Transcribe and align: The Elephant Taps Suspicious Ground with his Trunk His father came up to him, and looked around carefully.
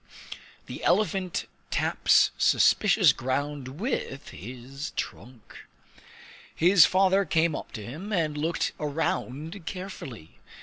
The 0.65 0.83
Elephant 0.83 1.45
Taps 1.69 2.31
Suspicious 2.35 3.13
Ground 3.13 3.79
with 3.79 4.29
his 4.29 4.93
Trunk 4.95 5.55
His 6.55 6.87
father 6.87 7.23
came 7.23 7.55
up 7.55 7.71
to 7.73 7.83
him, 7.85 8.11
and 8.11 8.35
looked 8.35 8.71
around 8.79 9.63
carefully. 9.67 10.39